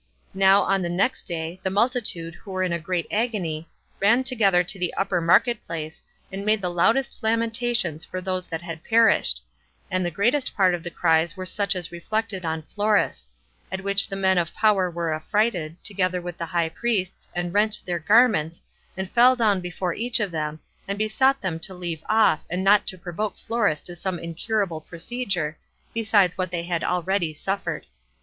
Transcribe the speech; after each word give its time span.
Now, 0.33 0.63
on 0.63 0.81
the 0.81 0.89
next 0.89 1.27
day, 1.27 1.59
the 1.61 1.69
multitude, 1.69 2.33
who 2.33 2.49
were 2.49 2.63
in 2.63 2.73
a 2.73 2.79
great 2.79 3.05
agony, 3.11 3.69
ran 3.99 4.23
together 4.23 4.63
to 4.63 4.79
the 4.79 4.91
Upper 4.95 5.21
Market 5.21 5.63
place, 5.67 6.01
and 6.31 6.43
made 6.43 6.59
the 6.59 6.71
loudest 6.71 7.19
lamentations 7.21 8.03
for 8.03 8.19
those 8.19 8.47
that 8.47 8.63
had 8.63 8.83
perished; 8.83 9.43
and 9.91 10.03
the 10.03 10.09
greatest 10.09 10.55
part 10.57 10.73
of 10.73 10.81
the 10.81 10.89
cries 10.89 11.37
were 11.37 11.45
such 11.45 11.75
as 11.75 11.91
reflected 11.91 12.43
on 12.43 12.63
Florus; 12.63 13.27
at 13.71 13.81
which 13.81 14.07
the 14.09 14.15
men 14.15 14.39
of 14.39 14.55
power 14.55 14.89
were 14.89 15.13
affrighted, 15.13 15.75
together 15.83 16.19
with 16.19 16.39
the 16.39 16.47
high 16.47 16.69
priests, 16.69 17.29
and 17.35 17.53
rent 17.53 17.79
their 17.85 17.99
garments, 17.99 18.63
and 18.97 19.07
fell 19.11 19.35
down 19.35 19.61
before 19.61 19.93
each 19.93 20.19
of 20.19 20.31
them, 20.31 20.59
and 20.87 20.97
besought 20.97 21.41
them 21.41 21.59
to 21.59 21.75
leave 21.75 22.03
off, 22.09 22.39
and 22.49 22.63
not 22.63 22.87
to 22.87 22.97
provoke 22.97 23.37
Florus 23.37 23.83
to 23.83 23.95
some 23.95 24.17
incurable 24.17 24.81
procedure, 24.81 25.59
besides 25.93 26.39
what 26.39 26.49
they 26.49 26.63
had 26.63 26.83
already 26.83 27.35
suffered. 27.35 27.85